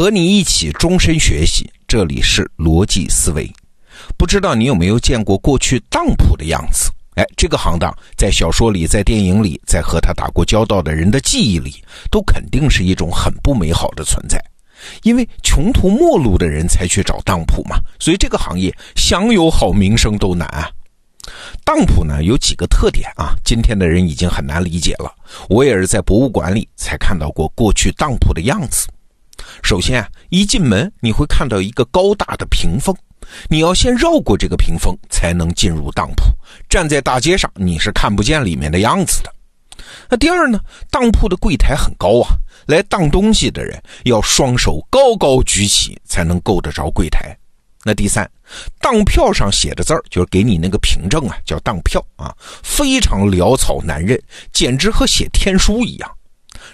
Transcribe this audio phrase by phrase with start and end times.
[0.00, 3.46] 和你一起终身学习，这里是逻辑思维。
[4.16, 6.90] 不知道你有没有见过过去当铺的样子？
[7.16, 14.42] 哎，这个行当在小说里、在电影里、在和他打过交道的人的记忆里，都肯定是一种很不美好的存在。
[15.02, 20.70] 因为穷途末路的人才去找当铺嘛，所以这个行业想有好名声都难啊。
[21.62, 25.14] 当铺呢有几个特点啊，今天的人已经很难理解了。
[25.50, 28.88] 我也是在博物馆里才看到过过去当铺的样子。
[29.62, 32.94] 首先啊，一进门你会看到一个高大的屏风，
[33.48, 36.24] 你要先绕过这个屏风才能进入当铺。
[36.68, 39.32] 站在大街上你是看不见里面的样子的。
[40.08, 47.36] 那第二呢，当铺的柜台很高啊，来当东西的人要双手高高举起才能够得着柜台。
[47.82, 48.30] 那第三，
[48.78, 54.20] 当票上写的字儿就是给你那个凭证啊，叫当票啊，非常潦草难认，
[54.52, 56.10] 简直和写天书一样。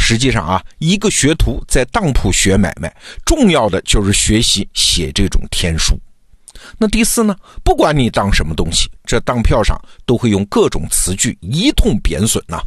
[0.00, 2.90] 实际上啊，一个学徒在当铺学买卖，
[3.26, 5.98] 重要的就是学习写这种天书。
[6.78, 12.62] 那第四呢，不管你当什么东西，这当票上都会用各种词句一通贬损呐。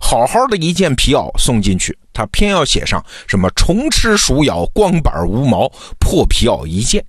[0.00, 5.66] 好好的一件皮袄送进去，他偏要写上什么虫吃鼠咬、光板无毛、
[5.98, 7.02] 破皮袄一件。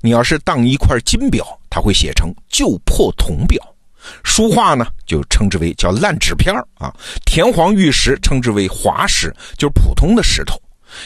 [0.00, 3.62] 你要是当一块金表，他会写成旧破铜表；
[4.24, 6.92] 书画呢，就称之为叫烂纸片啊；
[7.24, 10.60] 田黄玉石称之为滑石，就是普通的石头。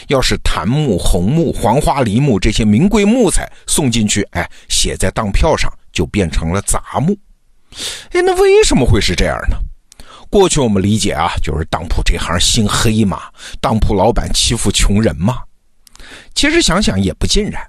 [0.06, 7.16] 要是檀木、红木、黄花梨木这些名贵木材送进去，哎，写在当票上就变成了杂木。
[8.12, 9.56] 哎，那为什么会是这样呢？
[10.30, 13.22] 过去我们理解啊，就是当铺这行心黑嘛，
[13.60, 15.42] 当铺老板欺负穷人嘛。
[16.32, 17.60] 其实想想也不尽然。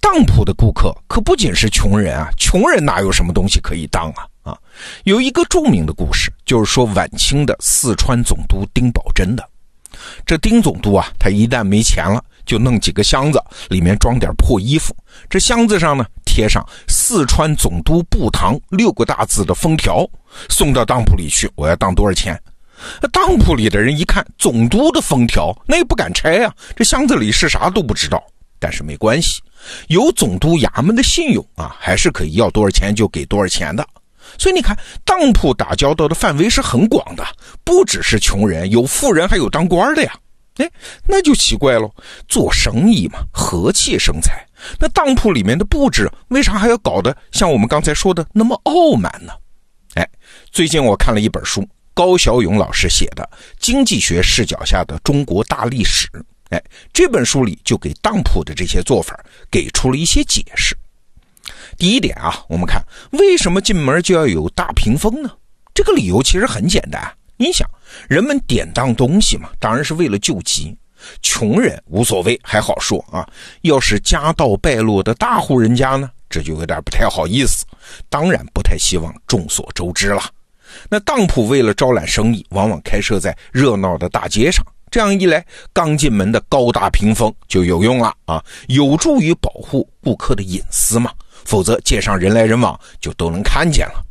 [0.00, 4.26] 当铺的顾客可不仅是穷人啊，穷人哪有什么东西可以当啊？
[4.42, 4.58] 啊，
[5.04, 9.48] 有一个著名的故事，就是说晚清的四川总督丁宝桢的。
[10.26, 14.96] 这丁总督啊，他一旦没钱了，就弄几个箱子，里面装点破衣服。
[15.28, 20.08] 这箱子上呢，贴上“四川总督布堂”六个大字的封条，
[20.48, 21.48] 送到当铺里去。
[21.54, 22.40] 我要当多少钱？
[23.12, 26.52] 当铺里的人一看总督的封条，那也不敢拆啊。
[26.74, 28.20] 这箱子里是啥都不知道。
[28.58, 29.40] 但是没关系，
[29.88, 33.86] 有总督衙门的信用啊，还是可以要多少钱就给多少钱的。
[34.38, 37.24] 所以你看，当铺打交道的范围是很广的，
[37.64, 40.12] 不只是穷人，有富人，还有当官的呀。
[40.56, 40.70] 哎，
[41.06, 41.90] 那就奇怪喽，
[42.28, 44.46] 做生意嘛，和气生财。
[44.78, 49.32] 那当铺里面的布置，为啥还要搞得像我们刚才说的那么傲慢呢？
[49.94, 50.08] 哎，
[50.50, 53.28] 最近我看了一本书，高小勇老师写的
[53.58, 56.06] 《经济学视角下的中国大历史》。
[56.50, 59.18] 哎，这本书里就给当铺的这些做法
[59.50, 60.76] 给出了一些解释。
[61.76, 62.82] 第一点啊，我们看
[63.12, 65.30] 为什么进门就要有大屏风呢？
[65.74, 67.02] 这个理由其实很简单。
[67.36, 67.68] 你想，
[68.08, 70.76] 人们典当东西嘛，当然是为了救急。
[71.20, 73.28] 穷人无所谓，还好说啊。
[73.62, 77.64] 要是家道败落的大户人家呢，这就有点不太好意思，
[78.08, 80.22] 当然不太希望众所周知了。
[80.88, 84.64] 那当铺为了招揽生意，往往开设在热闹的大街上。
[84.90, 91.10] 这样一来，刚进门的高大屏风就有用了啊，有助于保护顾客的隐私嘛。
[91.44, 94.04] 否则街上人来人往就都能看见了。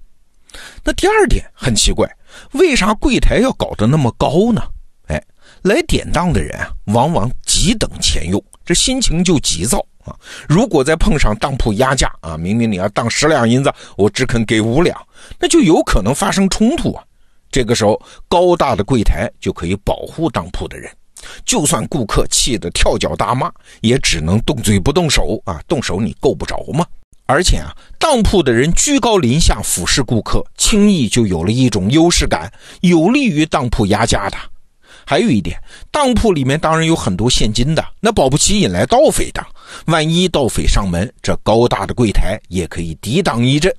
[0.84, 2.10] 那第二点很奇怪，
[2.54, 4.62] 为啥柜台要搞得那么高呢？
[5.08, 5.24] 哎，
[5.62, 10.16] 来典当的人啊，往往急等钱用，这心情就急躁啊。
[10.50, 15.00] 如果再碰上当铺压价啊，明明你要当十两银子，我只肯给五两，
[15.40, 17.04] 那就有可能发生冲突啊。
[17.50, 20.90] 这个时候，高大的柜台就可以保护当铺的人，
[21.46, 26.86] 就算顾客气得跳脚大骂，也只能动嘴不动手啊，动手你够不着嘛。
[27.32, 34.38] 而且啊，当铺的人居高临下俯视顾客，轻易就有了一种优势感，有利于当铺压价的。
[35.06, 35.58] 还有一点，
[35.90, 39.42] 当铺里面当然有很多现金的，那保不齐引来盗匪的。
[39.86, 43.74] 万一盗匪上门，这高大的柜台也可以抵挡一阵。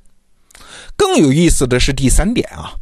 [0.96, 2.72] 更有意思的是第三点啊。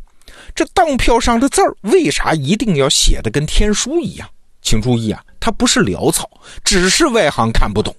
[0.55, 4.29] 这当票上的字儿为啥一定要写的跟天书一样？
[4.63, 6.31] 请注意啊，它不是潦草，
[6.65, 7.95] 只是外行看不懂。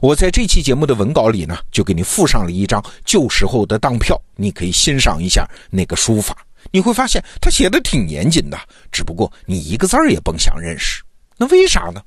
[0.00, 6.36] 我在这期节目的文稿里呢，就给你附上了一张旧时候的当票，你可以欣赏一下那个书法。
[6.70, 8.58] 你会发现他写的挺严谨的，
[8.90, 11.02] 只不过你一个字儿也甭想认识。
[11.36, 12.02] 那为啥呢？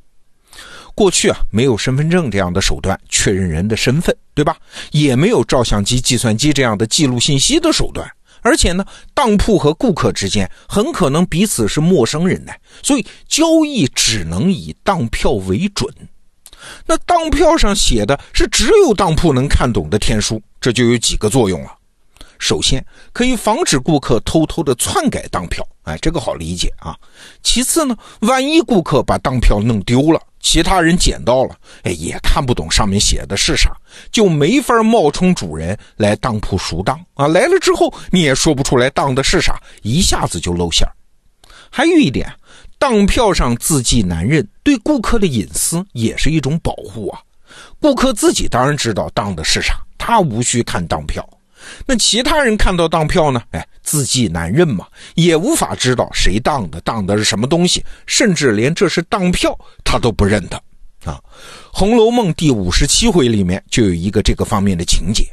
[0.95, 4.57] 过去啊，没有身份证这样的手段确认人的身份，对吧？
[4.91, 8.09] 也没有照相机、计算机这样的记录信息的手段。
[8.41, 8.83] 而且呢，
[9.13, 15.87] 当铺和顾客之间很可能彼此是陌生人呢，所以交易只能以当票为准。
[16.85, 21.73] 那当票上写的是只有当铺能看懂的天书，这就有几个作用了。
[22.39, 26.95] 首先，可以防止顾客偷偷的篡改当票，哎，这个好理解啊。
[27.41, 33.75] 其次呢，万一顾客把当票弄丢了，其他人捡到了，哎，也看不懂上面写的是啥，
[34.11, 37.27] 就没法冒充主人来当铺赎当啊。
[37.27, 40.87] 来了之后，你也说不出来当的是啥，一下子就露馅。
[41.71, 42.31] 还有一点，
[42.79, 47.19] 当票上字迹难认，对顾客的隐私也是一种保护啊。
[47.79, 51.27] 顾客自己当然知道当的是啥，他无需看当票。
[51.85, 53.41] 那其他人看到当票呢？
[53.51, 60.57] 哎，字迹难认嘛，也无法知道谁当的，当的是什么东西，甚至连这是当票他都不认得
[61.03, 61.13] 啊。
[61.73, 65.25] 《红楼梦》第五十七回里面就有一个这个方面的情节，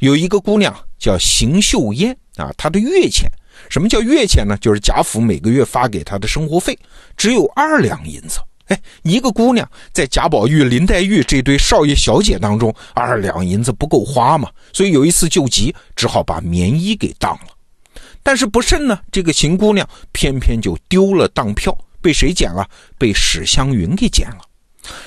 [0.00, 3.28] 有一个姑娘叫邢岫烟啊，她的月钱，
[3.68, 4.56] 什么叫月钱呢？
[4.60, 6.78] 就是贾府每个月发给她的生活费，
[7.16, 8.38] 只有二两银子。
[8.66, 17.46] 哎，一个姑娘在贾宝玉、林黛玉这对少爷小姐当中，二两银子不够花嘛，所以有一次救急，只好把棉衣给当了。
[18.24, 22.68] 但是不慎呢，这个秦姑娘偏偏就丢了当票，被谁捡了？
[22.98, 24.38] 被史湘云给捡了。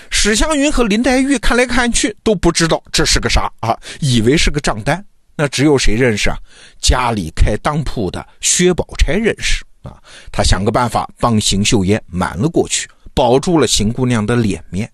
[0.09, 5.05] 史湘云和林黛玉看来看去都不知道这是个啥啊，以为是个账单。
[5.39, 6.37] 那只有谁认识啊？
[6.81, 9.95] 家里开当铺的薛宝钗认识啊。
[10.33, 12.89] 他想个办法帮邢岫烟瞒了过去。
[13.13, 14.89] 保住了邢姑娘的脸面。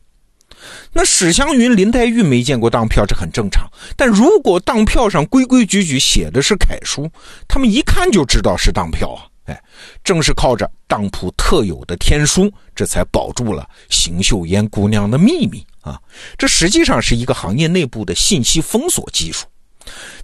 [0.91, 3.69] 那史湘云、林黛玉没见过当票，这很正常。
[3.95, 7.07] 但如果当票上规规矩矩写的是楷书，
[7.47, 9.25] 他们一看就知道是当票啊！
[9.45, 9.63] 哎，
[10.03, 16.01] 正是靠着当铺特有的天书，这才保住了邢岫烟姑娘的秘密啊！
[16.35, 19.45] 这实际上是一个行业内部的信息封锁技术。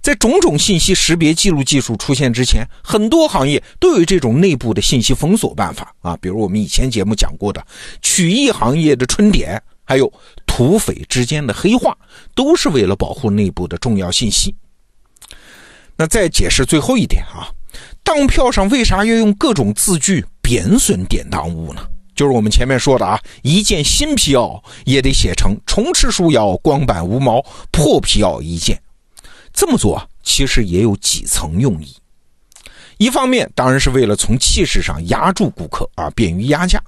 [0.00, 7.64] 在种种信息识别记录技术出现之前，很多行业都有这种内部的信息封锁办法啊，比如我们以前节目讲过的
[8.00, 10.12] 曲艺行业的春点，还有
[10.46, 11.96] 土匪之间的黑话，
[12.34, 14.54] 都是为了保护内部的重要信息。
[15.96, 17.46] 那再解释最后一点啊，
[18.02, 21.82] 当票上为啥要用各种字句贬损典当物呢？
[22.14, 28.78] 就是我们前面说的啊，一件新皮袄也得写成虫吃鼠咬，光板无毛，破皮袄一件。
[29.52, 31.94] 这么做其实也有几层用意，
[32.98, 36.78] 一方面当然是为了从气势上压住顾客啊，便于压价；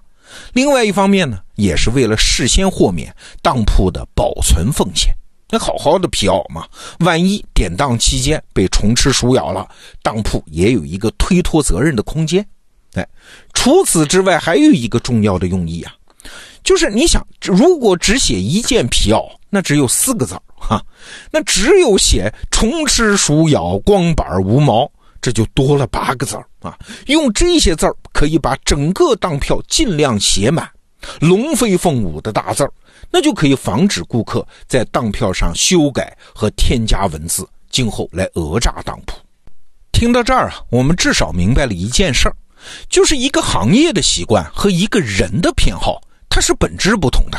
[0.53, 5.15] 另外一方面呢，也是为了事先豁免当铺的保存风险。
[5.51, 6.67] 那好好的皮袄嘛，
[7.01, 9.69] 万一典当期间被虫吃鼠咬了，
[10.03, 12.45] 当铺也有一个推脱责任的空间。
[12.95, 13.07] 哎，
[13.53, 15.93] 除此之外，还有一个重要的用意啊，
[16.65, 20.83] 就是你想，如果只写一件皮袄，那只有四个字哈，
[21.31, 24.91] 那只有写虫吃鼠咬光板无毛，
[25.21, 26.77] 这就多了八个字啊。
[27.07, 30.69] 用这些字可以把整个当票尽量写满，
[31.21, 32.67] 龙飞凤舞的大字，
[33.11, 39.15] 那就可以防止顾客在当票上修改和添加文字，今后来讹诈当铺。
[39.93, 42.35] 听到这儿啊，我们至少明白了一件事儿，
[42.89, 46.01] 就是一个行业的习惯和一个人的偏好，
[46.35, 47.39] 它是本质不同的。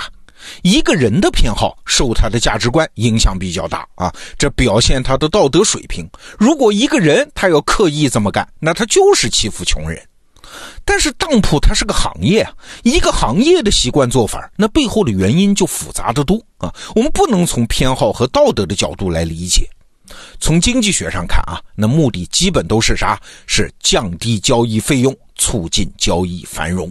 [0.62, 6.09] 一个人的偏好受他的价值观影响比较大啊，这表现他的道德水平。
[6.39, 10.01] 如果一个人他要刻意这么干，那他就是欺负穷人。
[10.86, 12.53] 但是当铺它是个行业啊，
[12.83, 16.74] 一个行业的习惯做法，那背后的原因就复杂的多啊。
[16.95, 19.68] 我们不能从偏好和道德的角度来理解。
[20.39, 23.19] 从经济学上看啊，那目的基本都是啥？
[23.45, 26.89] 是降低交易费用，促进交易繁荣。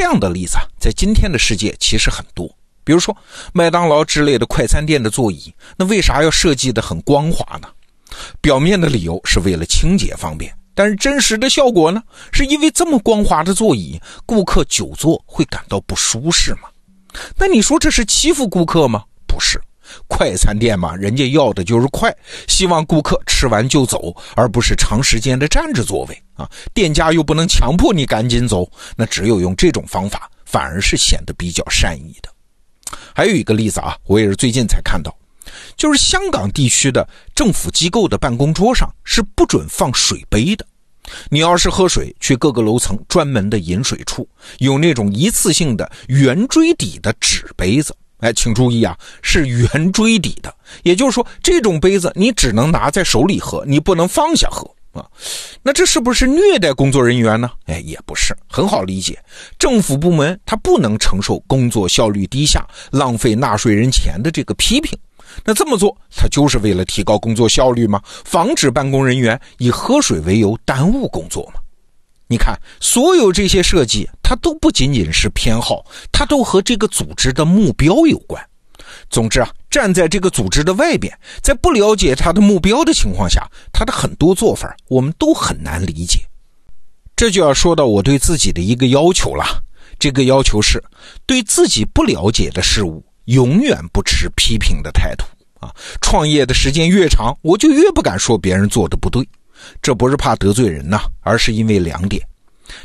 [0.00, 2.48] 这样的例子啊，在今天的世界其实很多。
[2.84, 3.14] 比如说
[3.52, 7.68] 麦当劳之类的快餐店的座椅，那为啥要设计的很光滑呢？
[8.40, 16.70] 表面的理由是为了清洁方便，但是真实的效果呢，是因为这么光滑的座椅，顾客久坐会感到不舒适吗？
[17.36, 19.04] 那你说这是欺负顾客吗？
[19.26, 19.60] 不是。
[20.08, 22.14] 快餐店嘛，人家要的就是快，
[22.48, 26.48] 希望顾客吃完就走，而不是长时间的站着座位啊。
[26.74, 32.30] 店家又不能强迫你赶紧走，那只有用这种方法，反而是显得比较善意的。
[33.14, 35.14] 还有一个例子啊，我也是最近才看到，
[35.76, 40.66] 就是香港地区的政府机构的办公桌上是不准放水杯的。
[41.28, 44.28] 你要是喝水，去各个楼层专门的饮水处，
[44.58, 47.94] 有那种一次性的圆锥底的纸杯子。
[48.20, 55.04] 哎，请注意啊，是圆锥底的，也就是说，这种杯子你只能拿在手里喝，你不能放下喝啊。
[55.62, 57.50] 那这是不是虐待工作人员呢？
[57.66, 59.18] 哎，也不是，很好理解。
[59.58, 64.98] 政府部门它不能承受工作效率低下、浪费纳税人钱的这个批评。
[65.44, 68.02] 那这么做，它就是为了提高工作效率吗？
[68.24, 71.59] 防止办公人员以喝水为由耽误工作吗？
[72.30, 78.40] 你看，所有这些设计，它都不仅仅是偏好，它都和这个组织的目标有关。
[79.10, 86.20] 总之啊，站在这个组织的外边，在不了解它的目标的情况下，它的很多做法我们都很难理解。
[87.16, 89.44] 这就要说到我对自己的一个要求了：
[89.98, 90.80] 这个要求是
[91.26, 95.24] 对自己不了解的事物，永远不持批评的态度
[95.58, 95.74] 啊。
[96.00, 99.28] 创业的时间越长，我就越不敢说别人做的不对。
[99.82, 102.22] 这不是怕得罪人呐，而是因为两点：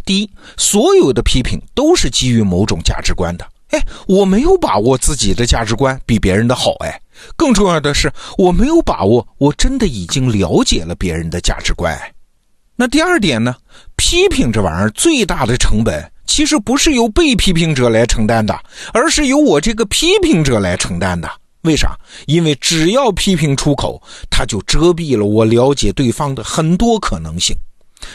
[0.06, 3.48] 第一，所有的批评都是基于某种价值观的。
[3.72, 6.74] 哎，我没有把握自己的价值观比别人的好。
[6.86, 7.02] 哎，
[7.36, 12.00] 更重要的是，我没有把握我真的已经了解了别人的价值观。
[12.76, 13.56] 那第二点呢？
[13.96, 18.54] 批评这玩意儿最大的成本，其实不是由被批评者来承担的，
[18.94, 21.30] 而是由我这个批评者来承担的。
[21.66, 21.98] 为啥？
[22.28, 27.56] 因为只要批评出口，它就遮蔽了我了解对方的很多可能性。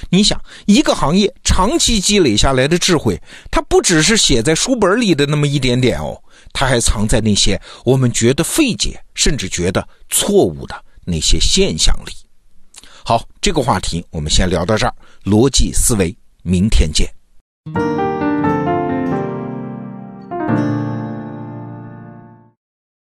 [0.09, 6.16] 你想，一个行业长期积累下来的智慧，它不只是写在书本里的那么一点点哦，
[6.52, 12.12] 它还藏在那些我们觉得费解，甚至觉得错误的那些现象里。
[13.04, 14.95] 好，这个话题我们先聊到这儿。
[15.25, 17.09] 逻辑思维，明天见。